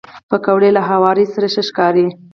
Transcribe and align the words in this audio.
پکورې 0.29 0.69
له 0.77 0.81
هوار 0.89 1.17
سره 1.33 1.47
ښه 1.53 1.63
ښکاري 1.67 2.05